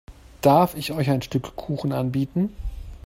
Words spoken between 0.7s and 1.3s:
ich euch ein